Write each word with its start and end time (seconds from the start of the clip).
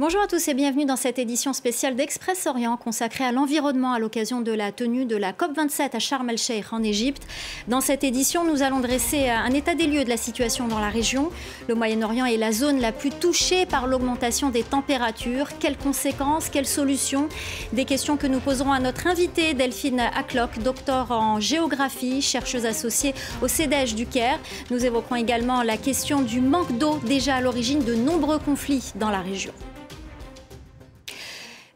Bonjour 0.00 0.20
à 0.20 0.28
tous 0.28 0.46
et 0.46 0.54
bienvenue 0.54 0.84
dans 0.84 0.94
cette 0.94 1.18
édition 1.18 1.52
spéciale 1.52 1.96
d'Express 1.96 2.46
Orient 2.46 2.76
consacrée 2.76 3.24
à 3.24 3.32
l'environnement 3.32 3.92
à 3.92 3.98
l'occasion 3.98 4.40
de 4.40 4.52
la 4.52 4.70
tenue 4.70 5.06
de 5.06 5.16
la 5.16 5.32
COP27 5.32 5.96
à 5.96 5.98
Sharm 5.98 6.30
el-Sheikh 6.30 6.72
en 6.72 6.84
Égypte. 6.84 7.26
Dans 7.66 7.80
cette 7.80 8.04
édition, 8.04 8.44
nous 8.44 8.62
allons 8.62 8.78
dresser 8.78 9.28
un 9.28 9.50
état 9.50 9.74
des 9.74 9.88
lieux 9.88 10.04
de 10.04 10.08
la 10.08 10.16
situation 10.16 10.68
dans 10.68 10.78
la 10.78 10.88
région. 10.88 11.32
Le 11.68 11.74
Moyen-Orient 11.74 12.26
est 12.26 12.36
la 12.36 12.52
zone 12.52 12.78
la 12.78 12.92
plus 12.92 13.10
touchée 13.10 13.66
par 13.66 13.88
l'augmentation 13.88 14.50
des 14.50 14.62
températures. 14.62 15.58
Quelles 15.58 15.76
conséquences 15.76 16.48
Quelles 16.48 16.68
solutions? 16.68 17.28
Des 17.72 17.84
questions 17.84 18.16
que 18.16 18.28
nous 18.28 18.38
poserons 18.38 18.70
à 18.70 18.78
notre 18.78 19.08
invitée 19.08 19.52
Delphine 19.54 19.98
Aklock, 19.98 20.60
docteur 20.60 21.10
en 21.10 21.40
géographie, 21.40 22.22
chercheuse 22.22 22.66
associée 22.66 23.16
au 23.42 23.48
CEDEJ 23.48 23.96
du 23.96 24.06
Caire. 24.06 24.38
Nous 24.70 24.86
évoquerons 24.86 25.16
également 25.16 25.64
la 25.64 25.76
question 25.76 26.20
du 26.20 26.40
manque 26.40 26.78
d'eau 26.78 27.00
déjà 27.04 27.34
à 27.34 27.40
l'origine 27.40 27.82
de 27.82 27.96
nombreux 27.96 28.38
conflits 28.38 28.92
dans 28.94 29.10
la 29.10 29.22
région. 29.22 29.52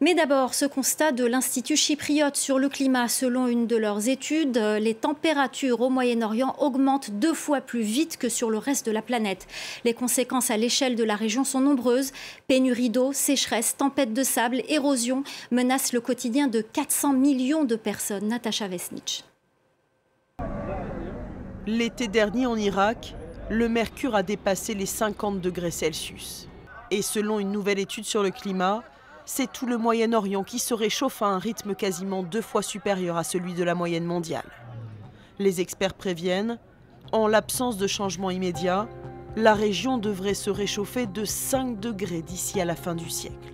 Mais 0.02 0.16
d'abord, 0.16 0.52
ce 0.52 0.64
constat 0.64 1.12
de 1.12 1.24
l'Institut 1.24 1.76
chypriote 1.76 2.36
sur 2.36 2.58
le 2.58 2.68
climat. 2.68 3.06
Selon 3.06 3.46
une 3.46 3.68
de 3.68 3.76
leurs 3.76 4.08
études, 4.08 4.58
les 4.58 4.94
températures 4.94 5.80
au 5.80 5.90
Moyen-Orient 5.90 6.56
augmentent 6.58 7.12
deux 7.12 7.34
fois 7.34 7.60
plus 7.60 7.82
vite 7.82 8.16
que 8.16 8.28
sur 8.28 8.50
le 8.50 8.58
reste 8.58 8.84
de 8.84 8.90
la 8.90 9.00
planète. 9.00 9.46
Les 9.84 9.94
conséquences 9.94 10.50
à 10.50 10.56
l'échelle 10.56 10.96
de 10.96 11.04
la 11.04 11.14
région 11.14 11.44
sont 11.44 11.60
nombreuses. 11.60 12.10
Pénurie 12.48 12.90
d'eau, 12.90 13.12
sécheresse, 13.12 13.76
tempête 13.76 14.12
de 14.12 14.24
sable, 14.24 14.64
érosion 14.68 15.22
menacent 15.52 15.92
le 15.92 16.00
quotidien 16.00 16.48
de 16.48 16.62
400 16.62 17.12
millions 17.12 17.62
de 17.62 17.76
personnes. 17.76 18.26
Natacha 18.26 18.66
Vesnich. 18.66 19.22
L'été 21.68 22.08
dernier 22.08 22.46
en 22.46 22.56
Irak, 22.56 23.14
le 23.50 23.68
mercure 23.68 24.16
a 24.16 24.24
dépassé 24.24 24.74
les 24.74 24.86
50 24.86 25.40
degrés 25.40 25.70
Celsius. 25.70 26.48
Et 26.90 27.02
selon 27.02 27.38
une 27.38 27.52
nouvelle 27.52 27.78
étude 27.78 28.04
sur 28.04 28.24
le 28.24 28.32
climat, 28.32 28.82
c'est 29.24 29.50
tout 29.50 29.66
le 29.66 29.78
Moyen-Orient 29.78 30.42
qui 30.42 30.58
se 30.58 30.74
réchauffe 30.74 31.22
à 31.22 31.26
un 31.26 31.38
rythme 31.38 31.74
quasiment 31.74 32.22
deux 32.22 32.42
fois 32.42 32.62
supérieur 32.62 33.16
à 33.16 33.24
celui 33.24 33.54
de 33.54 33.64
la 33.64 33.74
moyenne 33.74 34.04
mondiale. 34.04 34.50
Les 35.38 35.60
experts 35.60 35.94
préviennent, 35.94 36.58
en 37.12 37.26
l'absence 37.26 37.76
de 37.76 37.86
changement 37.86 38.30
immédiat, 38.30 38.88
la 39.36 39.54
région 39.54 39.98
devrait 39.98 40.34
se 40.34 40.50
réchauffer 40.50 41.06
de 41.06 41.24
5 41.24 41.80
degrés 41.80 42.22
d'ici 42.22 42.60
à 42.60 42.64
la 42.64 42.76
fin 42.76 42.94
du 42.94 43.08
siècle. 43.08 43.52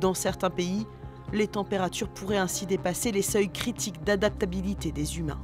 Dans 0.00 0.14
certains 0.14 0.50
pays, 0.50 0.86
les 1.32 1.46
températures 1.46 2.08
pourraient 2.08 2.36
ainsi 2.36 2.66
dépasser 2.66 3.12
les 3.12 3.22
seuils 3.22 3.50
critiques 3.50 4.02
d'adaptabilité 4.04 4.92
des 4.92 5.18
humains. 5.18 5.40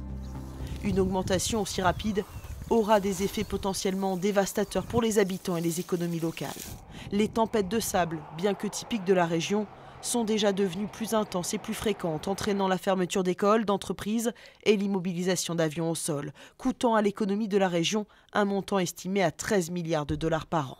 Une 0.83 0.99
augmentation 0.99 1.61
aussi 1.61 1.81
rapide 1.81 2.23
aura 2.69 2.99
des 2.99 3.23
effets 3.23 3.43
potentiellement 3.43 4.17
dévastateurs 4.17 4.85
pour 4.85 5.01
les 5.01 5.19
habitants 5.19 5.57
et 5.57 5.61
les 5.61 5.79
économies 5.79 6.19
locales. 6.19 6.49
Les 7.11 7.27
tempêtes 7.27 7.69
de 7.69 7.79
sable, 7.79 8.19
bien 8.37 8.53
que 8.53 8.67
typiques 8.67 9.05
de 9.05 9.13
la 9.13 9.25
région, 9.25 9.67
sont 10.01 10.23
déjà 10.23 10.51
devenues 10.51 10.87
plus 10.87 11.13
intenses 11.13 11.53
et 11.53 11.57
plus 11.57 11.73
fréquentes, 11.73 12.27
entraînant 12.27 12.67
la 12.67 12.77
fermeture 12.77 13.23
d'écoles, 13.23 13.65
d'entreprises 13.65 14.33
et 14.63 14.75
l'immobilisation 14.75 15.55
d'avions 15.55 15.89
au 15.89 15.95
sol, 15.95 16.33
coûtant 16.57 16.95
à 16.95 17.01
l'économie 17.01 17.47
de 17.47 17.57
la 17.57 17.67
région 17.67 18.05
un 18.33 18.45
montant 18.45 18.79
estimé 18.79 19.23
à 19.23 19.31
13 19.31 19.71
milliards 19.71 20.05
de 20.05 20.15
dollars 20.15 20.47
par 20.47 20.73
an. 20.73 20.77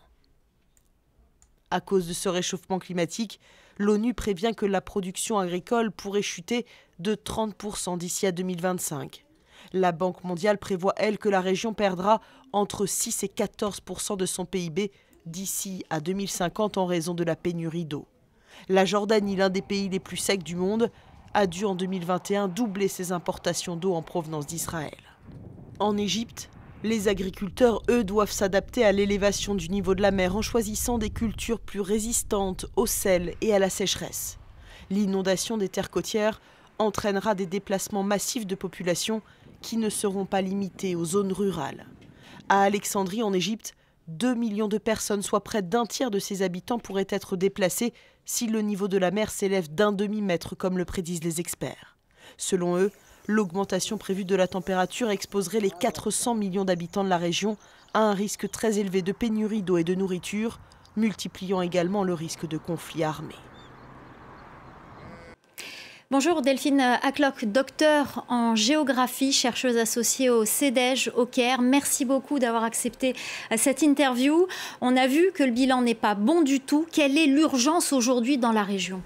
À 1.72 1.82
cause 1.82 2.08
de 2.08 2.14
ce 2.14 2.30
réchauffement 2.30 2.80
climatique, 2.80 3.40
l'ONU 3.78 4.14
prévient 4.14 4.54
que 4.56 4.66
la 4.66 4.82
production 4.82 5.40
agricole 5.40 5.92
pourrait 5.92 6.22
chuter 6.22 6.66
de 7.00 7.16
30% 7.16 7.98
d'ici 7.98 8.28
à 8.28 8.32
2025. 8.32 9.26
La 9.72 9.92
Banque 9.92 10.24
mondiale 10.24 10.58
prévoit, 10.58 10.94
elle, 10.98 11.18
que 11.18 11.30
la 11.30 11.42
région 11.42 11.74
perdra 11.74 12.22
entre 12.52 12.86
6 12.86 13.24
et 13.24 13.28
14% 13.28 14.18
de 14.18 14.26
son 14.26 14.46
PIB 14.46 14.92
d'ici 15.26 15.84
à 15.90 16.00
2050 16.00 16.78
en 16.78 16.86
raison 16.86 17.14
de 17.14 17.24
la 17.24 17.36
pénurie 17.36 17.86
d'eau. 17.86 18.06
La 18.70 18.86
Jordanie, 18.86 19.36
l'un 19.36 19.50
des 19.50 19.62
pays 19.62 19.90
les 19.90 20.00
plus 20.00 20.18
secs 20.18 20.44
du 20.44 20.56
monde, 20.56 20.92
a 21.34 21.48
dû 21.48 21.66
en 21.66 21.76
2021 21.76 22.48
doubler 22.48 22.88
ses 22.88 23.12
importations 23.12 23.76
d'eau 23.76 23.94
en 23.94 24.02
provenance 24.02 24.46
d'Israël. 24.46 24.98
En 25.80 25.98
Égypte, 25.98 26.50
les 26.84 27.08
agriculteurs, 27.08 27.82
eux, 27.90 28.04
doivent 28.04 28.32
s'adapter 28.32 28.86
à 28.86 28.92
l'élévation 28.92 29.56
du 29.56 29.70
niveau 29.70 29.96
de 29.96 30.02
la 30.02 30.12
mer 30.12 30.36
en 30.36 30.42
choisissant 30.42 30.98
des 30.98 31.10
cultures 31.10 31.60
plus 31.60 31.80
résistantes 31.80 32.66
au 32.76 32.86
sel 32.86 33.36
et 33.42 33.54
à 33.54 33.60
la 33.60 33.70
sécheresse. 33.70 34.38
L'inondation 34.90 35.58
des 35.58 35.70
terres 35.70 35.90
côtières 35.90 36.42
entraînera 36.80 37.36
des 37.36 37.46
déplacements 37.46 38.04
massifs 38.04 38.46
de 38.46 38.56
population 38.56 39.22
qui 39.64 39.78
ne 39.78 39.90
seront 39.90 40.26
pas 40.26 40.42
limités 40.42 40.96
aux 40.96 41.06
zones 41.06 41.34
rurales. 41.34 41.88
À 42.50 42.62
Alexandrie, 42.62 43.24
en 43.24 43.34
Égypte, 43.34 43.74
2 44.10 44.36
millions 44.36 44.68
de 44.68 44.78
personnes, 44.78 45.24
soit 45.24 45.44
près 45.44 45.64
d'un 45.64 45.86
tiers 45.86 46.12
de 46.12 46.20
ses 46.20 46.44
habitants, 46.44 46.78
pourraient 46.78 47.08
être 47.10 47.38
déplacés 47.38 47.94
si 48.26 48.48
le 48.48 48.62
niveau 48.62 48.88
de 48.88 48.98
la 48.98 49.12
mer 49.12 49.32
s'élève 49.32 49.74
d'un 49.74 49.92
demi-mètre, 49.92 50.56
comme 50.56 50.78
le 50.78 50.86
prédisent 50.86 51.24
les 51.24 51.40
experts. 51.40 51.98
Selon 52.38 52.78
eux, 52.78 52.92
l'augmentation 53.28 53.98
prévue 53.98 54.26
de 54.26 54.36
la 54.36 54.48
température 54.48 55.10
exposerait 55.10 55.62
les 55.62 55.72
400 55.72 56.36
millions 56.36 56.66
d'habitants 56.66 57.04
de 57.04 57.10
la 57.10 57.18
région 57.18 57.58
à 57.94 58.02
un 58.02 58.14
risque 58.14 58.50
très 58.52 58.80
élevé 58.80 59.02
de 59.02 59.14
pénurie 59.14 59.64
d'eau 59.64 59.78
et 59.78 59.84
de 59.84 59.96
nourriture, 59.96 60.60
multipliant 60.98 61.62
également 61.62 62.04
le 62.04 62.14
risque 62.14 62.48
de 62.48 62.58
conflits 62.58 63.04
armés. 63.04 63.36
Bonjour 66.14 66.44
Delphine 66.44 66.80
Aklock, 67.02 67.46
docteur 67.46 68.24
en 68.30 68.56
géographie, 68.56 69.32
chercheuse 69.32 69.78
associée 69.78 70.30
au 70.30 70.46
CEDEJ 70.46 71.10
au 71.18 71.26
Caire. 71.26 71.60
Merci 71.60 72.06
beaucoup 72.06 72.38
d'avoir 72.38 72.64
accepté 72.64 73.16
euh, 73.52 73.56
cette 73.58 73.82
interview. 73.82 74.46
On 74.80 74.96
a 74.96 75.08
vu 75.08 75.32
que 75.34 75.42
le 75.42 75.50
bilan 75.50 75.82
n'est 75.82 75.96
pas 75.96 76.14
bon 76.14 76.44
du 76.44 76.60
tout. 76.60 76.86
Quelle 76.94 77.18
est 77.18 77.26
l'urgence 77.26 77.94
aujourd'hui 77.94 78.38
dans 78.38 78.52
la 78.52 78.62
région? 78.62 79.02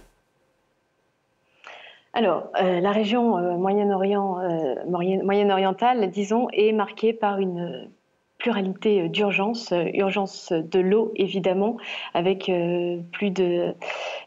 Alors, 2.11 2.49
euh, 2.61 2.81
la 2.81 2.91
région 2.91 3.37
euh, 3.37 3.55
Moyen-Orient, 3.55 4.39
moyen-orientale, 4.85 6.11
disons, 6.11 6.49
est 6.51 6.73
marquée 6.73 7.13
par 7.13 7.39
une 7.39 7.89
pluralité 8.37 9.01
euh, 9.01 9.07
d'urgence, 9.09 9.71
euh, 9.71 9.85
urgence 9.93 10.51
de 10.51 10.79
l'eau 10.79 11.11
évidemment, 11.15 11.77
avec 12.13 12.49
euh, 12.49 12.99
plus 13.11 13.31
de, 13.31 13.73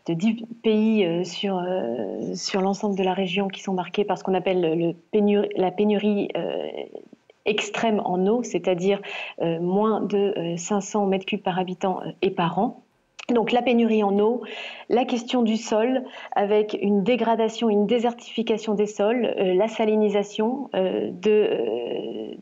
de 0.06 0.15
10 0.15 0.44
pays 0.62 1.25
sur, 1.25 1.62
sur 2.34 2.60
l'ensemble 2.60 2.97
de 2.97 3.03
la 3.03 3.15
région 3.15 3.48
qui 3.48 3.62
sont 3.62 3.72
marqués 3.72 4.04
par 4.04 4.19
ce 4.19 4.25
qu'on 4.25 4.34
appelle 4.34 4.60
le 4.60 4.94
la 5.56 5.71
pénurie 5.71 6.28
extrême 7.44 8.00
en 8.04 8.26
eau, 8.26 8.43
c'est-à-dire 8.43 9.00
moins 9.41 10.00
de 10.00 10.54
500 10.56 11.06
mètres 11.06 11.27
cubes 11.27 11.42
par 11.42 11.59
habitant 11.59 12.00
et 12.22 12.31
par 12.31 12.59
an. 12.59 12.82
Donc 13.28 13.53
la 13.53 13.62
pénurie 13.62 14.03
en 14.03 14.19
eau, 14.19 14.42
la 14.88 15.04
question 15.04 15.42
du 15.42 15.56
sol 15.56 16.04
avec 16.34 16.77
une 16.81 17.03
dégradation, 17.04 17.69
une 17.71 17.87
désertification 17.87 18.75
des 18.75 18.87
sols, 18.87 19.34
la 19.37 19.69
salinisation 19.69 20.71
de, 20.75 22.37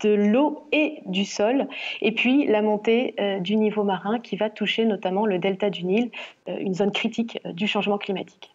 de 0.00 0.10
l'eau 0.10 0.66
et 0.72 1.00
du 1.06 1.24
sol, 1.24 1.66
et 2.00 2.12
puis 2.12 2.46
la 2.46 2.62
montée 2.62 3.14
euh, 3.20 3.38
du 3.40 3.56
niveau 3.56 3.84
marin 3.84 4.18
qui 4.18 4.36
va 4.36 4.50
toucher 4.50 4.84
notamment 4.84 5.26
le 5.26 5.38
delta 5.38 5.70
du 5.70 5.84
Nil, 5.84 6.10
euh, 6.48 6.56
une 6.58 6.74
zone 6.74 6.92
critique 6.92 7.38
euh, 7.44 7.52
du 7.52 7.66
changement 7.66 7.98
climatique. 7.98 8.50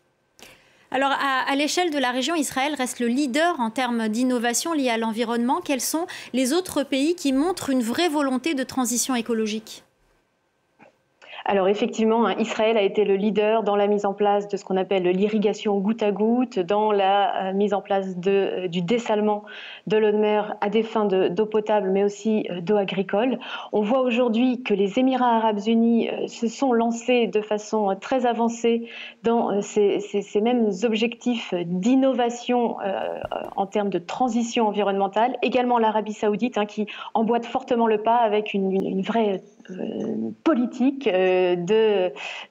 Alors, 0.92 1.12
à, 1.12 1.52
à 1.52 1.56
l'échelle 1.56 1.90
de 1.90 1.98
la 1.98 2.12
région, 2.12 2.36
Israël 2.36 2.76
reste 2.76 3.00
le 3.00 3.08
leader 3.08 3.60
en 3.60 3.72
termes 3.72 4.10
d'innovation 4.10 4.74
liée 4.74 4.90
à 4.92 4.98
l'environnement. 4.98 5.60
Quels 5.60 5.82
sont 5.82 6.06
les 6.34 6.54
autres 6.54 6.84
pays 6.84 7.16
qui 7.16 7.34
montrent 7.34 7.72
une 7.72 7.82
vraie 7.82 8.10
volonté 8.10 8.54
de 8.54 8.64
transition 8.64 9.16
écologique? 9.16 9.84
Alors 11.46 11.68
effectivement, 11.68 12.26
hein, 12.26 12.36
Israël 12.40 12.78
a 12.78 12.82
été 12.82 13.04
le 13.04 13.16
leader 13.16 13.64
dans 13.64 13.76
la 13.76 13.88
mise 13.88 14.06
en 14.06 14.14
place 14.14 14.48
de 14.48 14.56
ce 14.56 14.64
qu'on 14.64 14.78
appelle 14.78 15.04
l'irrigation 15.04 15.78
goutte 15.80 16.02
à 16.02 16.12
goutte, 16.12 16.60
dans 16.60 16.92
la 16.92 17.50
euh, 17.50 17.54
mise 17.54 17.74
en 17.74 17.82
place 17.82 18.08
euh, 18.28 18.68
du 18.70 18.82
dessalement 18.82 19.44
de 19.86 19.98
l'eau 19.98 20.12
de 20.12 20.18
mer 20.18 20.56
à 20.62 20.70
des 20.70 20.84
fins 20.84 21.06
d'eau 21.06 21.46
potable, 21.46 21.90
mais 21.90 22.04
aussi 22.04 22.48
euh, 22.50 22.62
d'eau 22.62 22.78
agricole. 22.78 23.40
On 23.74 23.82
voit 23.82 24.02
aujourd'hui 24.02 24.64
que 24.64 24.74
les 24.74 25.00
Émirats 25.00 25.36
arabes 25.36 25.60
unis 25.68 26.10
se 26.28 26.48
sont 26.48 26.72
lancés 26.72 27.28
de 27.28 27.42
façon 27.42 27.94
très 28.00 28.26
avancée 28.26 28.88
dans 29.24 29.62
ces, 29.62 30.00
mêmes 30.42 30.70
objectifs 30.84 31.54
d'innovation 31.54 32.78
en 33.56 33.66
termes 33.66 33.90
de 33.90 34.00
transition 34.00 34.68
environnementale. 34.68 35.38
Également 35.42 35.78
l'Arabie 35.78 36.14
saoudite, 36.14 36.58
hein, 36.58 36.66
qui 36.66 36.88
emboîte 37.14 37.46
fortement 37.46 37.88
le 37.88 37.98
pas 37.98 38.18
avec 38.18 38.54
une, 38.54 39.02
vraie 39.02 39.42
politique 40.44 41.08
euh, 41.08 41.56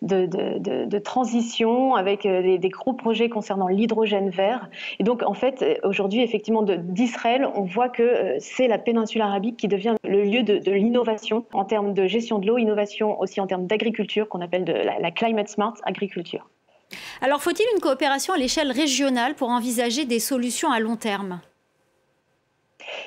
de, 0.02 0.98
transition 0.98 1.94
avec 1.94 2.26
euh, 2.26 2.58
des, 2.58 2.68
gros 2.68 2.92
projets 2.92 3.28
concernant 3.28 3.68
l'hydrogène 3.68 4.30
vert. 4.30 4.68
Et 4.98 5.04
donc, 5.04 5.22
en 5.22 5.34
fait, 5.34 5.80
aujourd'hui, 5.84 6.22
effectivement, 6.22 6.62
d'Israël, 6.62 7.48
on 7.54 7.62
voit 7.62 7.88
que 7.88 8.36
c'est 8.38 8.68
la 8.68 8.78
péninsule 8.78 9.22
arabique 9.22 9.56
qui 9.56 9.68
devient 9.68 9.94
le 10.04 10.24
lieu 10.24 10.42
de, 10.42 10.70
l'innovation 10.70 11.44
en 11.52 11.64
termes 11.64 11.94
de 11.94 12.06
gestion 12.06 12.38
de 12.38 12.46
l'eau, 12.46 12.58
innovation 12.58 13.20
aussi 13.20 13.40
en 13.40 13.46
termes 13.46 13.66
d'agriculture, 13.66 14.28
qu'on 14.28 14.40
appelle 14.40 14.64
la 14.64 15.10
climate 15.10 15.48
smart 15.48 15.74
agriculture. 15.84 16.48
Alors, 17.20 17.42
faut-il 17.42 17.64
une 17.74 17.80
coopération 17.80 18.34
à 18.34 18.38
l'échelle 18.38 18.70
régionale 18.70 19.34
pour 19.34 19.48
envisager 19.48 20.04
des 20.04 20.20
solutions 20.20 20.70
à 20.70 20.80
long 20.80 20.96
terme? 20.96 21.40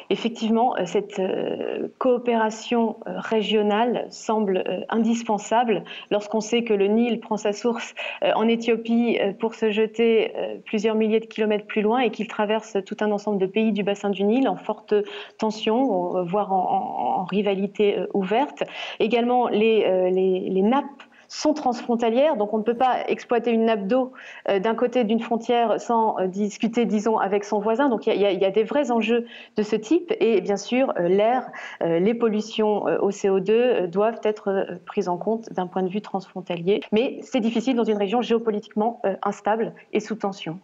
Effectivement, 0.10 0.76
euh, 0.78 0.86
cette 0.86 1.20
euh, 1.20 1.88
coopération 1.98 2.98
euh, 3.08 3.20
régionale 3.20 4.08
semble 4.10 4.86
indispensable 4.90 5.84
lorsqu'on 6.12 6.42
sait 6.42 6.64
que 6.64 6.74
le 6.74 6.88
Nil 6.88 7.20
prend 7.20 7.38
sa 7.38 7.54
source 7.54 7.94
en 8.22 8.48
Éthiopie 8.48 9.18
pour 9.40 9.56
se 9.56 9.72
jeter 9.72 10.34
plusieurs 10.66 10.96
milliers 10.96 11.20
de 11.20 11.26
kilomètres 11.26 11.66
plus 11.66 11.82
loin 11.82 12.00
et 12.00 12.12
qu'il 12.12 12.28
traverse 12.28 12.78
tout 12.86 12.98
un 13.02 13.12
ensemble 13.12 13.40
de 13.40 13.46
pays 13.46 13.72
du 13.72 13.84
bassin 13.84 14.10
du 14.10 14.24
Nil 14.24 14.48
en 14.48 14.56
forte 14.56 14.94
tension, 15.38 16.24
voire 16.24 16.52
en, 16.54 17.26
rivalité 17.26 17.98
ouverte. 18.14 18.64
Également, 19.00 19.48
les, 19.48 20.12
les 20.12 20.62
nappes 20.62 21.04
sont 21.36 21.54
transfrontalières, 21.54 22.38
donc 22.38 22.54
on 22.54 22.60
ne 22.60 22.64
peut 22.64 22.78
pas 22.78 23.04
exploiter 23.08 23.52
une 23.52 23.66
nappe 23.66 23.88
d'eau 23.88 24.14
euh, 24.48 24.60
d'un 24.60 24.74
côté 24.74 25.04
d'une 25.04 25.20
frontière 25.20 25.82
sans 25.82 26.18
euh, 26.18 26.28
discuter, 26.28 26.86
disons, 26.86 27.18
avec 27.18 27.44
son 27.44 27.60
voisin. 27.60 27.90
Donc 27.90 28.08
il 28.08 28.16
y, 28.16 28.46
a 28.46 28.52
des 28.52 28.64
vrais 28.64 28.90
enjeux 28.90 29.26
de 29.58 29.64
ce 29.64 29.76
type, 29.76 30.14
et 30.22 30.40
bien 30.40 30.56
sûr, 30.56 30.94
euh, 30.98 31.10
l'air, 31.10 31.50
les 31.82 32.14
pollutions 32.14 32.84
au 32.84 33.10
CO2 33.10 33.88
doivent 33.88 34.20
être 34.24 34.80
prises 34.86 35.10
en 35.10 35.18
compte 35.18 35.52
d'un 35.52 35.68
point 35.68 35.84
de 35.84 35.90
vue 35.90 36.02
transfrontalier. 36.02 36.82
Mais 36.92 37.20
c'est 37.22 37.40
difficile 37.40 37.76
dans 37.76 37.84
une 37.84 37.98
région 37.98 38.22
géopolitiquement 38.22 39.02
instable 39.24 39.74
et 39.94 40.00
sous 40.00 40.16
tension. 40.16 40.60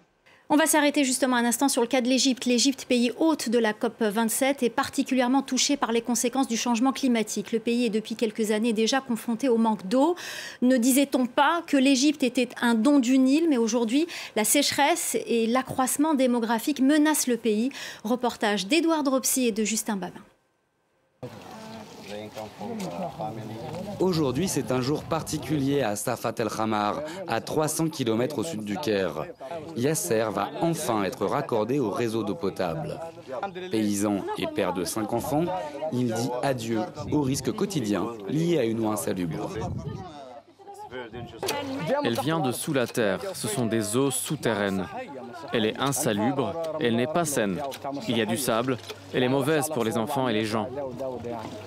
On 0.53 0.57
va 0.57 0.65
s'arrêter 0.65 1.05
justement 1.05 1.37
un 1.37 1.45
instant 1.45 1.69
sur 1.69 1.81
le 1.81 1.87
cas 1.87 2.01
de 2.01 2.09
l'Égypte. 2.09 2.43
L'Égypte, 2.43 2.83
pays 2.83 3.13
hôte 3.17 3.47
de 3.47 3.57
la 3.57 3.71
COP 3.71 4.01
27, 4.01 4.63
est 4.63 4.69
particulièrement 4.69 5.41
touché 5.41 5.77
par 5.77 5.93
les 5.93 6.01
conséquences 6.01 6.49
du 6.49 6.57
changement 6.57 6.91
climatique. 6.91 7.53
Le 7.53 7.59
pays 7.59 7.85
est 7.85 7.89
depuis 7.89 8.17
quelques 8.17 8.51
années 8.51 8.73
déjà 8.73 8.99
confronté 8.99 9.47
au 9.47 9.55
manque 9.55 9.87
d'eau. 9.87 10.17
Ne 10.61 10.75
disait-on 10.75 11.25
pas 11.25 11.63
que 11.67 11.77
l'Égypte 11.77 12.21
était 12.21 12.49
un 12.59 12.73
don 12.73 12.99
du 12.99 13.17
Nil, 13.17 13.47
mais 13.47 13.55
aujourd'hui, 13.55 14.07
la 14.35 14.43
sécheresse 14.43 15.15
et 15.25 15.47
l'accroissement 15.47 16.15
démographique 16.15 16.81
menacent 16.81 17.27
le 17.27 17.37
pays? 17.37 17.71
Reportage 18.03 18.67
d'Edouard 18.67 19.03
Dropsy 19.03 19.47
et 19.47 19.51
de 19.53 19.63
Justin 19.63 19.95
Babin. 19.95 20.19
Aujourd'hui, 23.99 24.47
c'est 24.47 24.71
un 24.71 24.81
jour 24.81 25.03
particulier 25.03 25.81
à 25.81 25.95
Safat 25.95 26.33
el 26.39 26.49
Khamar, 26.49 27.01
à 27.27 27.41
300 27.41 27.89
km 27.89 28.39
au 28.39 28.43
sud 28.43 28.63
du 28.63 28.77
Caire. 28.77 29.25
Yasser 29.75 30.25
va 30.31 30.49
enfin 30.61 31.03
être 31.03 31.25
raccordé 31.25 31.79
au 31.79 31.89
réseau 31.89 32.23
d'eau 32.23 32.35
potable. 32.35 32.99
Paysan 33.69 34.19
et 34.37 34.47
père 34.47 34.73
de 34.73 34.85
cinq 34.85 35.13
enfants, 35.13 35.45
il 35.93 36.13
dit 36.13 36.29
adieu 36.41 36.79
aux 37.11 37.21
risques 37.21 37.51
quotidiens 37.51 38.07
liés 38.27 38.59
à 38.59 38.63
une 38.63 38.85
eau 38.85 38.89
insalubre. 38.89 39.49
Elle 42.03 42.19
vient 42.19 42.39
de 42.39 42.51
sous 42.51 42.73
la 42.73 42.87
terre, 42.87 43.19
ce 43.33 43.47
sont 43.47 43.65
des 43.65 43.95
eaux 43.95 44.11
souterraines. 44.11 44.87
Elle 45.53 45.65
est 45.65 45.77
insalubre, 45.79 46.53
elle 46.79 46.95
n'est 46.95 47.07
pas 47.07 47.25
saine. 47.25 47.59
Il 48.07 48.17
y 48.17 48.21
a 48.21 48.25
du 48.25 48.37
sable, 48.37 48.77
elle 49.13 49.23
est 49.23 49.29
mauvaise 49.29 49.69
pour 49.69 49.83
les 49.83 49.97
enfants 49.97 50.27
et 50.27 50.33
les 50.33 50.45
gens. 50.45 50.67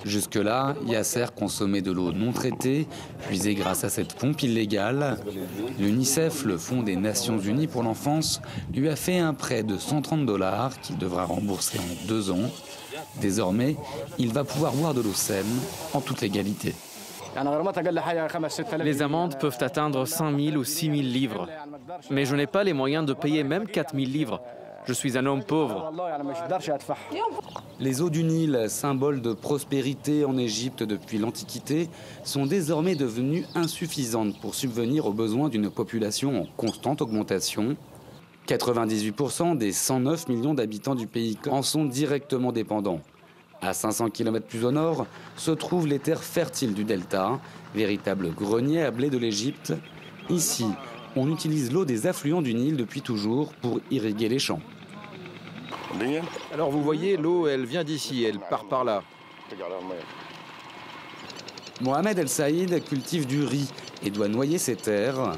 Jusque-là, 0.04 0.74
Yasser 0.86 1.26
consommait 1.36 1.82
de 1.82 1.92
l'eau 1.92 2.12
non 2.12 2.32
traitée, 2.32 2.86
puisée 3.26 3.54
grâce 3.54 3.84
à 3.84 3.90
cette 3.90 4.14
pompe 4.14 4.42
illégale. 4.42 5.18
L'UNICEF, 5.78 6.44
le 6.44 6.58
Fonds 6.58 6.82
des 6.82 6.96
Nations 6.96 7.38
Unies 7.38 7.66
pour 7.66 7.82
l'enfance, 7.82 8.40
lui 8.72 8.88
a 8.88 8.96
fait 8.96 9.18
un 9.18 9.34
prêt 9.34 9.62
de 9.62 9.78
130 9.78 10.26
dollars 10.26 10.78
qu'il 10.80 10.98
devra 10.98 11.24
rembourser 11.24 11.78
en 11.78 12.06
deux 12.06 12.30
ans. 12.30 12.50
Désormais, 13.20 13.76
il 14.18 14.32
va 14.32 14.44
pouvoir 14.44 14.72
boire 14.72 14.94
de 14.94 15.00
l'eau 15.00 15.12
saine 15.12 15.44
en 15.92 16.00
toute 16.00 16.20
légalité. 16.20 16.74
Les 18.78 19.02
amendes 19.02 19.38
peuvent 19.38 19.58
atteindre 19.60 20.04
5 20.04 20.38
000 20.38 20.56
ou 20.56 20.64
6 20.64 20.86
000 20.86 20.96
livres. 20.98 21.48
Mais 22.10 22.24
je 22.24 22.34
n'ai 22.36 22.46
pas 22.46 22.64
les 22.64 22.72
moyens 22.72 23.04
de 23.04 23.12
payer 23.12 23.44
même 23.44 23.66
4 23.66 23.94
000 23.94 24.06
livres. 24.10 24.40
Je 24.86 24.92
suis 24.92 25.16
un 25.16 25.24
homme 25.24 25.42
pauvre. 25.42 25.92
Les 27.80 28.02
eaux 28.02 28.10
du 28.10 28.22
Nil, 28.22 28.66
symbole 28.68 29.22
de 29.22 29.32
prospérité 29.32 30.24
en 30.24 30.36
Égypte 30.36 30.82
depuis 30.82 31.18
l'Antiquité, 31.18 31.88
sont 32.22 32.44
désormais 32.44 32.94
devenues 32.94 33.46
insuffisantes 33.54 34.38
pour 34.40 34.54
subvenir 34.54 35.06
aux 35.06 35.12
besoins 35.12 35.48
d'une 35.48 35.70
population 35.70 36.42
en 36.42 36.46
constante 36.56 37.00
augmentation. 37.00 37.76
98% 38.46 39.56
des 39.56 39.72
109 39.72 40.28
millions 40.28 40.52
d'habitants 40.52 40.94
du 40.94 41.06
pays 41.06 41.38
en 41.48 41.62
sont 41.62 41.86
directement 41.86 42.52
dépendants. 42.52 43.00
À 43.62 43.72
500 43.72 44.10
km 44.10 44.46
plus 44.46 44.66
au 44.66 44.72
nord 44.72 45.06
se 45.36 45.50
trouvent 45.50 45.86
les 45.86 45.98
terres 45.98 46.22
fertiles 46.22 46.74
du 46.74 46.84
delta, 46.84 47.40
véritable 47.74 48.34
grenier 48.34 48.82
à 48.82 48.90
blé 48.90 49.08
de 49.08 49.16
l'Égypte. 49.16 49.72
Ici, 50.28 50.66
on 51.16 51.30
utilise 51.30 51.72
l'eau 51.72 51.84
des 51.84 52.06
affluents 52.06 52.42
du 52.42 52.54
Nil 52.54 52.76
depuis 52.76 53.02
toujours 53.02 53.52
pour 53.54 53.80
irriguer 53.90 54.28
les 54.28 54.38
champs. 54.38 54.60
Alors 56.52 56.70
vous 56.70 56.82
voyez, 56.82 57.16
l'eau, 57.16 57.46
elle 57.46 57.64
vient 57.64 57.84
d'ici, 57.84 58.24
elle 58.24 58.40
part 58.40 58.64
par 58.64 58.84
là. 58.84 59.02
Mohamed 61.80 62.18
El 62.18 62.28
Saïd 62.28 62.84
cultive 62.84 63.26
du 63.26 63.44
riz 63.44 63.70
et 64.04 64.10
doit 64.10 64.28
noyer 64.28 64.58
ses 64.58 64.76
terres. 64.76 65.36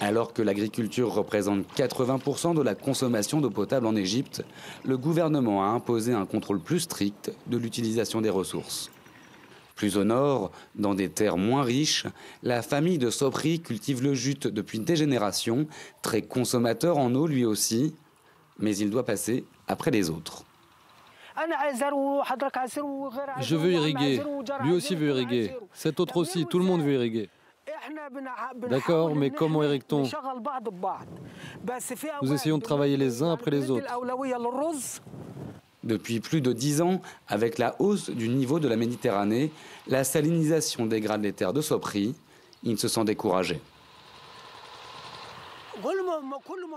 Alors 0.00 0.32
que 0.32 0.42
l'agriculture 0.42 1.12
représente 1.12 1.64
80% 1.76 2.54
de 2.54 2.62
la 2.62 2.74
consommation 2.74 3.40
d'eau 3.40 3.50
potable 3.50 3.86
en 3.86 3.94
Égypte, 3.94 4.44
le 4.84 4.98
gouvernement 4.98 5.64
a 5.64 5.68
imposé 5.68 6.12
un 6.12 6.26
contrôle 6.26 6.60
plus 6.60 6.80
strict 6.80 7.32
de 7.46 7.56
l'utilisation 7.56 8.20
des 8.20 8.30
ressources. 8.30 8.90
Plus 9.74 9.96
au 9.96 10.04
nord, 10.04 10.52
dans 10.76 10.94
des 10.94 11.08
terres 11.08 11.36
moins 11.36 11.62
riches, 11.62 12.06
la 12.42 12.62
famille 12.62 12.98
de 12.98 13.10
Sopri 13.10 13.60
cultive 13.60 14.02
le 14.02 14.14
jute 14.14 14.46
depuis 14.46 14.78
des 14.78 14.96
générations, 14.96 15.66
très 16.00 16.22
consommateur 16.22 16.96
en 16.98 17.12
eau 17.14 17.26
lui 17.26 17.44
aussi, 17.44 17.94
mais 18.58 18.76
il 18.76 18.90
doit 18.90 19.04
passer 19.04 19.44
après 19.66 19.90
les 19.90 20.10
autres. 20.10 20.44
Je 23.40 23.56
veux 23.56 23.72
irriguer, 23.72 24.22
lui 24.62 24.72
aussi 24.72 24.94
veut 24.94 25.08
irriguer, 25.08 25.56
cet 25.72 25.98
autre 25.98 26.16
aussi, 26.18 26.46
tout 26.46 26.60
le 26.60 26.64
monde 26.64 26.82
veut 26.82 26.92
irriguer. 26.92 27.28
D'accord, 28.68 29.16
mais 29.16 29.30
comment 29.30 29.62
irrigue-t-on? 29.64 30.04
Nous 32.22 32.32
essayons 32.32 32.58
de 32.58 32.62
travailler 32.62 32.96
les 32.96 33.22
uns 33.22 33.32
après 33.32 33.50
les 33.50 33.70
autres. 33.70 33.86
Depuis 35.84 36.20
plus 36.20 36.40
de 36.40 36.52
dix 36.52 36.80
ans, 36.80 37.02
avec 37.28 37.58
la 37.58 37.76
hausse 37.78 38.08
du 38.08 38.30
niveau 38.30 38.58
de 38.58 38.68
la 38.68 38.76
Méditerranée, 38.76 39.52
la 39.86 40.02
salinisation 40.02 40.86
dégrade 40.86 41.22
les 41.22 41.32
terres 41.34 41.52
de 41.52 41.60
Sopri. 41.60 42.14
Ils 42.62 42.78
se 42.78 42.88
sont 42.88 43.04
découragés. 43.04 43.60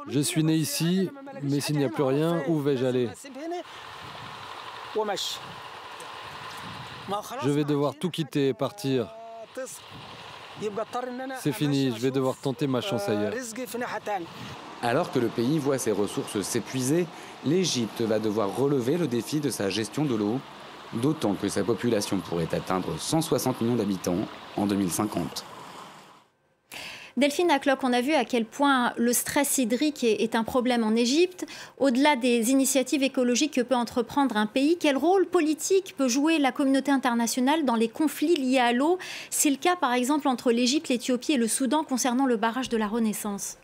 Je 0.09 0.19
suis 0.19 0.43
né 0.43 0.55
ici, 0.55 1.09
mais 1.41 1.61
s'il 1.61 1.77
n'y 1.77 1.85
a 1.85 1.89
plus 1.89 2.03
rien, 2.03 2.43
où 2.49 2.59
vais-je 2.59 2.85
aller? 2.85 3.09
Je 7.43 7.49
vais 7.49 7.63
devoir 7.63 7.95
tout 7.95 8.09
quitter 8.09 8.49
et 8.49 8.53
partir. 8.53 9.07
C'est 11.39 11.51
fini, 11.51 11.93
je 11.95 12.01
vais 12.01 12.11
devoir 12.11 12.35
tenter 12.35 12.67
ma 12.67 12.81
chance 12.81 13.07
ailleurs. 13.07 13.33
Alors 14.81 15.11
que 15.11 15.19
le 15.19 15.27
pays 15.27 15.57
voit 15.59 15.77
ses 15.77 15.91
ressources 15.91 16.41
s'épuiser, 16.41 17.07
l'Égypte 17.45 18.01
va 18.01 18.19
devoir 18.19 18.55
relever 18.55 18.97
le 18.97 19.07
défi 19.07 19.39
de 19.39 19.49
sa 19.49 19.69
gestion 19.69 20.05
de 20.05 20.15
l'eau, 20.15 20.39
d'autant 20.93 21.33
que 21.33 21.49
sa 21.49 21.63
population 21.63 22.17
pourrait 22.17 22.53
atteindre 22.53 22.97
160 22.97 23.61
millions 23.61 23.75
d'habitants 23.75 24.27
en 24.55 24.65
2050. 24.65 25.45
Delphine 27.17 27.49
Aklock, 27.49 27.83
on 27.83 27.93
a 27.93 28.01
vu 28.01 28.13
à 28.13 28.25
quel 28.25 28.45
point 28.45 28.93
le 28.95 29.11
stress 29.11 29.57
hydrique 29.57 30.03
est, 30.03 30.35
un 30.35 30.43
problème 30.43 30.83
en 30.83 30.95
Égypte. 30.95 31.47
Au-delà 31.79 32.15
des 32.15 32.51
initiatives 32.51 33.01
écologiques 33.01 33.55
que 33.55 33.61
peut 33.61 33.73
entreprendre 33.73 34.37
un 34.37 34.45
pays, 34.45 34.77
quel 34.79 34.97
rôle 34.97 35.25
politique 35.25 35.95
peut 35.97 36.07
jouer 36.07 36.37
la 36.37 36.51
communauté 36.51 36.91
internationale 36.91 37.65
dans 37.65 37.73
les 37.73 37.87
conflits 37.87 38.35
liés 38.35 38.59
à 38.59 38.71
l'eau? 38.71 38.99
C'est 39.31 39.49
le 39.49 39.55
cas 39.55 39.75
par 39.75 39.93
exemple 39.93 40.27
entre 40.27 40.51
l'Égypte, 40.51 40.89
l'Éthiopie 40.89 41.33
et 41.33 41.37
le 41.37 41.47
Soudan 41.47 41.83
concernant 41.83 42.27
le 42.27 42.37
barrage 42.37 42.69
de 42.69 42.77
la 42.77 42.87
Renaissance. 42.87 43.57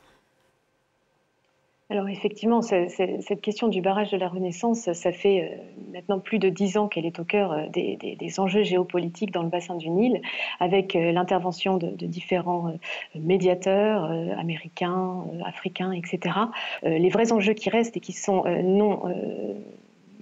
Alors 1.93 2.09
effectivement, 2.09 2.63
cette 2.63 3.41
question 3.41 3.67
du 3.67 3.79
barrage 3.79 4.09
de 4.09 4.17
la 4.17 4.27
Renaissance, 4.27 4.91
ça 4.93 5.11
fait 5.11 5.43
euh, 5.43 5.63
maintenant 5.93 6.17
plus 6.17 6.39
de 6.39 6.49
dix 6.49 6.75
ans 6.75 6.87
qu'elle 6.87 7.05
est 7.05 7.19
au 7.19 7.23
cœur 7.23 7.51
euh, 7.51 7.67
des, 7.69 8.39
enjeux 8.39 8.63
géopolitiques 8.63 9.29
dans 9.29 9.43
le 9.43 9.49
bassin 9.49 9.75
du 9.75 9.91
Nil, 9.91 10.19
avec 10.59 10.95
euh, 10.95 11.11
l'intervention 11.11 11.77
de, 11.77 12.07
différents 12.07 12.73
médiateurs 13.13 14.05
américains, 14.39 15.23
africains, 15.45 15.91
etc. 15.91 16.35
Les 16.83 17.09
vrais 17.09 17.31
enjeux 17.31 17.53
qui 17.53 17.69
restent 17.69 17.95
et 17.95 17.99
qui 17.99 18.11
sont 18.11 18.43
non 18.63 19.03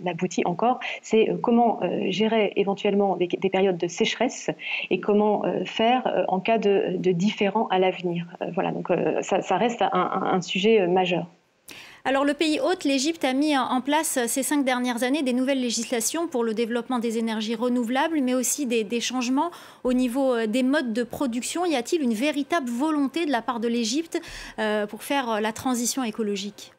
aboutis 0.06 0.44
encore, 0.46 0.80
c'est 1.02 1.30
comment 1.42 1.80
gérer 2.10 2.54
éventuellement 2.56 3.16
des, 3.16 3.28
périodes 3.28 3.78
de 3.78 3.88
sécheresse 3.88 4.50
et 4.90 5.00
comment 5.00 5.44
faire 5.66 6.26
en 6.28 6.40
cas 6.40 6.58
de, 6.58 7.12
différents 7.12 7.68
à 7.68 7.80
l'avenir. 7.80 8.26
Voilà, 8.54 8.72
donc 8.72 8.92
ça, 9.22 9.58
reste 9.58 9.84
un 9.92 10.42
sujet 10.42 10.88
majeur. 10.88 11.28
Alors 12.04 12.26
le 12.26 12.34
pays 12.34 12.60
hôte, 12.60 12.84
l'Égypte, 12.84 13.24
a 13.24 13.34
mis 13.34 13.56
en 13.56 13.80
place 13.80 14.18
ces 14.26 14.42
cinq 14.42 14.66
dernières 14.66 15.04
années 15.04 15.22
des 15.22 15.34
nouvelles 15.34 15.62
législations 15.62 16.28
pour 16.28 16.44
le 16.44 16.56
développement 16.56 16.98
des 16.98 17.20
énergies 17.20 17.54
renouvelables, 17.54 18.20
mais 18.22 18.34
aussi 18.34 18.66
des, 18.66 19.00
changements 19.00 19.52
au 19.84 19.94
niveau 19.94 20.34
euh, 20.34 20.48
des 20.48 20.64
modes 20.64 20.94
de 20.94 21.04
production. 21.04 21.66
Y 21.66 21.76
a-t-il 21.76 22.02
une 22.02 22.14
véritable 22.14 22.70
volonté 22.70 23.26
de 23.26 23.32
la 23.32 23.42
part 23.42 23.60
de 23.60 23.68
l'Égypte 23.68 24.20
euh, 24.58 24.88
pour 24.88 25.04
faire 25.04 25.30
euh, 25.30 25.40
la 25.40 25.54
transition 25.54 26.04
écologique? 26.04 26.74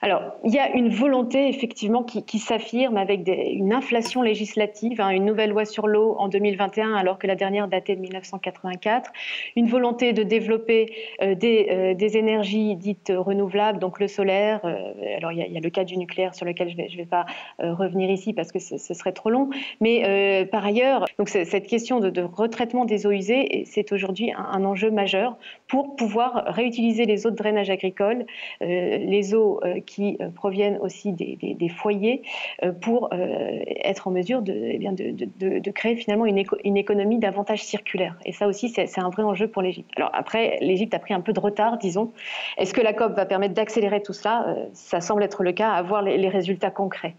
Alors, 0.00 0.22
il 0.44 0.54
y 0.54 0.58
a 0.58 0.74
une 0.76 0.88
volonté 0.88 1.48
effectivement 1.48 2.04
qui, 2.04 2.38
s'affirme 2.38 2.96
avec 2.96 3.26
une 3.26 3.72
inflation 3.72 4.22
législative, 4.22 5.00
hein, 5.00 5.10
une 5.10 5.24
nouvelle 5.24 5.50
loi 5.50 5.64
sur 5.64 5.88
l'eau 5.88 6.14
en 6.18 6.28
2021 6.28 6.94
alors 6.94 7.18
que 7.18 7.26
la 7.26 7.34
dernière 7.34 7.66
datait 7.66 7.96
de 7.96 8.00
1984, 8.00 9.10
une 9.56 9.66
volonté 9.66 10.12
de 10.12 10.22
développer 10.22 10.92
euh, 11.22 11.34
euh, 11.42 11.94
des, 11.94 12.16
énergies 12.16 12.76
dites 12.76 13.12
renouvelables, 13.14 13.78
donc 13.78 13.98
le 13.98 14.06
solaire. 14.06 14.60
Euh, 14.64 14.92
alors, 15.16 15.32
il 15.32 15.38
y, 15.38 15.56
a, 15.56 15.60
le 15.60 15.70
cas 15.70 15.84
du 15.84 15.96
nucléaire 15.96 16.34
sur 16.34 16.46
lequel 16.46 16.70
je 16.70 16.76
ne 16.76 16.96
vais, 16.96 17.06
pas 17.06 17.26
revenir 17.58 18.10
ici 18.10 18.32
parce 18.32 18.52
que 18.52 18.58
ce, 18.58 18.76
serait 18.76 19.12
trop 19.12 19.30
long. 19.30 19.50
Mais 19.80 20.46
par 20.50 20.64
ailleurs, 20.64 21.06
donc 21.18 21.28
cette 21.28 21.66
question 21.66 22.00
de, 22.00 22.22
retraitement 22.22 22.84
des 22.84 23.06
eaux 23.06 23.10
usées, 23.10 23.64
c'est 23.66 23.92
aujourd'hui 23.92 24.32
un, 24.32 24.44
un, 24.52 24.64
enjeu 24.64 24.90
majeur 24.90 25.36
pour 25.66 25.96
pouvoir 25.96 26.44
réutiliser 26.46 27.04
les 27.04 27.26
eaux 27.26 27.30
de 27.30 27.36
drainage 27.36 27.70
agricole, 27.70 28.26
les 28.60 29.34
eaux 29.34 29.60
qui 29.88 30.18
euh, 30.20 30.28
proviennent 30.28 30.78
aussi 30.80 31.12
des, 31.12 31.68
foyers 31.68 32.22
euh, 32.62 32.72
pour 32.72 33.08
euh, 33.12 33.60
être 33.82 34.06
en 34.06 34.10
mesure 34.10 34.42
eh 34.46 34.78
de, 34.78 35.58
de, 35.58 35.70
créer 35.70 35.96
finalement 35.96 36.26
une, 36.26 36.76
économie 36.76 37.18
davantage 37.18 37.64
circulaire. 37.64 38.16
Et 38.24 38.32
ça 38.32 38.46
aussi, 38.46 38.68
c'est 38.68 38.98
un 38.98 39.08
vrai 39.08 39.22
enjeu 39.22 39.48
pour 39.48 39.62
l'Égypte. 39.62 39.90
Alors 39.96 40.10
après, 40.12 40.58
l'Égypte 40.60 40.94
a 40.94 40.98
pris 40.98 41.14
un 41.14 41.20
peu 41.20 41.32
de 41.32 41.40
retard, 41.40 41.78
disons. 41.78 42.12
Est-ce 42.58 42.74
que 42.74 42.80
la 42.80 42.92
COP 42.92 43.14
va 43.16 43.26
permettre 43.26 43.54
d'accélérer 43.54 44.02
tout 44.02 44.12
ça 44.12 44.54
Ça 44.72 45.00
semble 45.00 45.22
être 45.22 45.42
le 45.42 45.52
cas, 45.52 45.70
à 45.70 45.82
voir 45.82 46.02
les 46.02 46.28
résultats 46.28 46.70
concrets. 46.70 47.14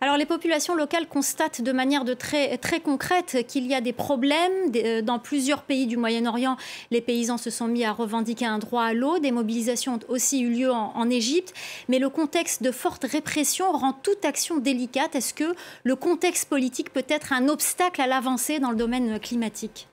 Alors 0.00 0.16
les 0.16 0.26
populations 0.26 0.74
locales 0.74 1.06
constatent 1.06 1.62
de 1.62 1.70
manière 1.70 2.04
très, 2.18 2.58
très 2.58 2.80
concrète 2.80 3.46
qu'il 3.46 3.66
y 3.68 3.74
a 3.74 3.80
des 3.80 3.92
problèmes. 3.92 4.72
Euh, 4.74 5.00
dans 5.00 5.20
plusieurs 5.20 5.62
pays 5.62 5.86
du 5.86 5.96
Moyen-Orient, 5.96 6.56
les 6.90 7.00
paysans 7.00 7.38
se 7.38 7.50
sont 7.50 7.68
mis 7.68 7.84
à 7.84 7.92
revendiquer 7.92 8.46
un 8.46 8.58
droit 8.58 8.82
à 8.82 8.94
l'eau. 8.94 9.20
Des 9.20 9.30
mobilisations 9.30 9.94
ont 9.94 10.12
aussi 10.12 10.40
eu 10.40 10.50
lieu 10.50 10.72
en, 10.72 10.92
en 10.96 11.08
Égypte. 11.08 11.54
Mais 11.88 12.00
le 12.00 12.08
contexte 12.08 12.64
de 12.64 12.72
forte 12.72 13.04
répression 13.04 13.70
rend 13.70 13.92
toute 13.92 14.24
action 14.24 14.58
délicate. 14.58 15.14
Est-ce 15.14 15.34
que 15.34 15.54
le 15.84 15.94
contexte 15.94 16.48
politique 16.48 16.92
peut 16.92 17.06
être 17.08 17.32
un 17.32 17.48
obstacle 17.48 18.00
à 18.00 18.08
l'avancée 18.08 18.58
dans 18.58 18.70
le 18.70 18.76
domaine 18.76 19.20
climatique? 19.20 19.86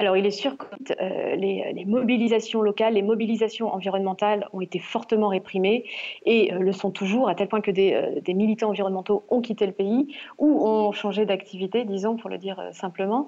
Alors, 0.00 0.16
il 0.16 0.24
est 0.26 0.30
sûr 0.30 0.56
que 0.56 0.66
euh, 1.00 1.34
les, 1.34 1.84
mobilisations 1.84 2.62
locales, 2.62 2.94
les 2.94 3.02
mobilisations 3.02 3.74
environnementales 3.74 4.48
ont 4.52 4.60
été 4.60 4.78
fortement 4.78 5.26
réprimées 5.26 5.84
et 6.24 6.54
euh, 6.54 6.60
le 6.60 6.72
sont 6.72 6.92
toujours, 6.92 7.28
à 7.28 7.34
tel 7.34 7.48
point 7.48 7.60
que 7.60 7.72
euh, 7.72 8.20
des, 8.20 8.34
militants 8.34 8.68
environnementaux 8.68 9.24
ont 9.28 9.40
quitté 9.40 9.66
le 9.66 9.72
pays 9.72 10.14
ou 10.38 10.64
ont 10.64 10.92
changé 10.92 11.26
d'activité, 11.26 11.84
disons, 11.84 12.16
pour 12.16 12.30
le 12.30 12.38
dire 12.38 12.62
simplement. 12.70 13.26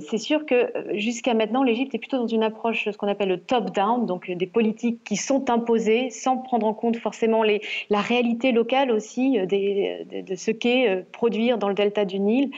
C'est 0.00 0.18
sûr 0.18 0.46
que 0.46 0.72
jusqu'à 0.94 1.34
maintenant, 1.34 1.62
l'Égypte 1.62 1.94
est 1.94 1.98
plutôt 1.98 2.18
dans 2.18 2.26
une 2.26 2.42
approche, 2.42 2.84
ce 2.90 2.96
qu'on 2.96 3.08
appelle 3.08 3.28
le 3.28 3.38
top-down, 3.38 4.06
donc 4.06 4.30
des 4.30 4.46
politiques 4.46 5.02
qui 5.04 5.16
sont 5.16 5.50
imposées 5.50 6.10
sans 6.10 6.38
prendre 6.38 6.66
en 6.66 6.74
compte 6.74 6.96
forcément 6.96 7.42
la 7.42 8.00
réalité 8.00 8.52
locale 8.52 8.90
aussi 8.90 9.38
de, 9.38 10.34
ce 10.34 10.50
qu'est 10.50 11.04
produire 11.12 11.58
dans 11.58 11.68
le 11.68 11.74
delta 11.74 12.04
du 12.04 12.18
Nil. 12.18 12.50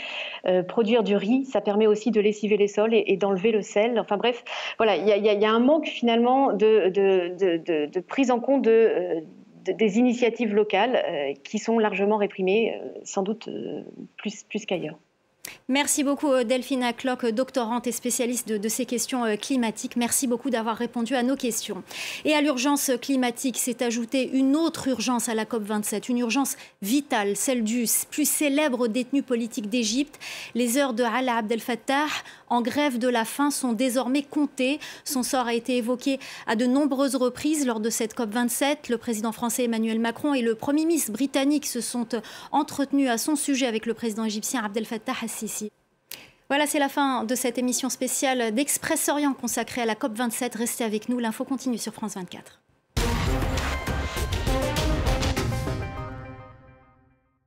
produire 0.68 1.02
du 1.02 1.16
riz, 1.16 1.44
ça 1.44 1.61
permet 1.61 1.87
aussi 1.87 2.11
de 2.11 2.20
lessiver 2.20 2.56
les 2.56 2.68
sols 2.68 2.94
et, 2.94 3.16
d'enlever 3.16 3.52
le 3.52 3.62
sel. 3.62 3.99
Enfin 3.99 4.16
bref, 4.16 4.44
voilà, 4.78 4.97
il 4.97 5.25
y, 5.25 5.44
a 5.44 5.50
un 5.50 5.61
manque 5.61 5.87
finalement 5.87 6.52
de, 6.52 8.00
prise 8.00 8.30
en 8.30 8.40
compte 8.40 8.62
de 8.62 9.23
des 9.64 9.99
initiatives 9.99 10.54
locales 10.54 11.02
euh, 11.04 11.35
qui 11.44 11.59
sont 11.59 11.78
largement 11.78 12.16
réprimées, 12.16 12.75
euh, 12.75 12.88
sans 13.04 13.23
doute 13.23 13.49
euh, 13.49 13.82
plus 14.16 14.66
qu'ailleurs. 14.66 14.99
Merci 15.69 16.04
beaucoup 16.04 16.33
euh, 16.33 16.45
Delphine 16.45 16.92
Clock, 16.97 17.26
doctorante 17.26 17.87
et 17.87 17.92
spécialiste 17.92 18.49
de, 18.49 18.69
ces 18.69 18.87
questions 18.87 19.25
euh, 19.25 19.37
climatiques. 19.37 19.97
Merci 19.97 20.26
beaucoup 20.26 20.50
d'avoir 20.50 20.76
répondu 20.76 21.14
à 21.14 21.23
nos 21.23 21.37
questions. 21.37 21.83
Et 22.25 22.35
à 22.35 22.40
l'urgence 22.40 22.90
climatique 23.00 23.59
s'est 23.59 23.83
ajoutée 23.83 24.30
une 24.33 24.57
autre 24.57 24.88
urgence 24.88 25.28
à 25.28 25.35
la 25.35 25.45
COP27, 25.45 26.11
une 26.11 26.19
urgence 26.19 26.57
vitale, 26.83 27.37
celle 27.37 27.64
du 27.64 27.85
plus 28.11 28.28
célèbre 28.28 28.88
détenu 28.88 29.23
politique 29.23 29.69
d'Égypte. 29.69 30.19
Les 30.54 30.76
heures 30.76 30.95
de 30.95 31.04
Alaa 31.04 31.37
Abdel 31.37 31.61
Fattah 31.61 32.07
en 32.50 32.61
grève 32.61 32.99
de 32.99 33.09
la 33.09 33.25
faim 33.25 33.50
sont 33.50 33.73
désormais 33.73 34.23
comptées. 34.23 34.78
Son 35.04 35.23
sort 35.23 35.47
a 35.47 35.54
été 35.54 35.76
évoqué 35.76 36.21
à 36.47 36.57
de 36.57 36.66
nombreuses 36.66 37.16
reprises 37.16 37.66
lors 37.66 37.80
de 37.80 37.90
cette 37.90 38.16
COP27. 38.16 38.90
Le 38.90 38.99
président 38.99 39.33
français 39.33 39.64
Emmanuel 39.64 39.99
Macron 40.00 40.35
et 40.35 40.42
le 40.42 40.54
Premier 40.54 40.85
ministre 40.85 41.12
britannique 41.12 41.66
se 41.66 41.80
sont 41.80 42.09
entretenus 42.52 43.09
à 43.09 43.19
son 43.19 43.37
sujet 43.37 43.66
avec 43.66 43.87
le 43.87 43.95
président 43.95 44.25
égyptien 44.25 44.62
Abdel 44.64 44.85
Fattah 44.85 45.14
Sisi. 45.26 45.71
Voilà, 46.49 46.66
c'est 46.66 46.80
la 46.80 46.88
fin 46.88 47.25
de 47.25 47.35
cette 47.37 47.59
émission 47.59 47.88
spéciale 47.88 48.52
d'Express 48.52 49.09
Orient 49.09 49.35
consacrée 49.35 49.83
à 49.83 49.87
la 49.87 49.95
COP27. 49.95 50.59
Restez 50.59 50.85
avec 50.85 51.09
nous, 51.09 51.21
l'info 51.21 51.45
continue 51.45 51.78
sur 51.78 51.95
France 51.95 52.14
24. 52.16 52.60